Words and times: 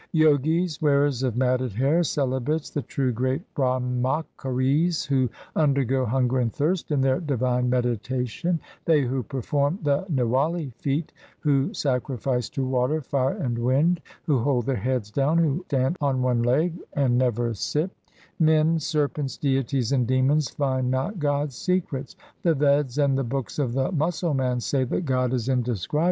Jogis, 0.15 0.81
wearers 0.81 1.21
of 1.21 1.37
matted 1.37 1.73
hair, 1.73 2.01
celibates, 2.01 2.71
the 2.71 2.81
true, 2.81 3.11
great 3.11 3.43
Brahmacharis 3.53 5.05
who 5.05 5.29
undergo 5.55 6.05
hunger 6.05 6.39
and 6.39 6.51
thirst 6.51 6.89
in 6.89 7.01
their 7.01 7.19
divine 7.19 7.69
meditation, 7.69 8.59
They 8.85 9.03
who 9.03 9.21
perform 9.21 9.77
the 9.83 10.05
niwali 10.11 10.73
feat, 10.73 11.13
who 11.41 11.71
sacrifice 11.75 12.49
to 12.49 12.65
water, 12.65 13.01
fire, 13.01 13.37
and 13.37 13.59
wind, 13.59 14.01
who 14.23 14.39
hold 14.39 14.65
their 14.65 14.75
heads 14.75 15.11
down, 15.11 15.37
who 15.37 15.63
stand 15.67 15.97
or 16.01 16.17
one 16.17 16.41
leg 16.41 16.79
and 16.93 17.15
never 17.19 17.53
sit, 17.53 17.91
Men, 18.39 18.79
serpents, 18.79 19.37
deities, 19.37 19.91
and 19.91 20.07
demons 20.07 20.49
find 20.49 20.89
not 20.89 21.19
God's 21.19 21.55
secrets; 21.55 22.15
the 22.41 22.55
Veds 22.55 22.97
and 22.97 23.15
the 23.15 23.23
books 23.23 23.59
of 23.59 23.73
the 23.73 23.91
Musalmans 23.91 24.63
say 24.65 24.83
that 24.83 25.05
God 25.05 25.31
is 25.31 25.47
indescribable. 25.47 25.99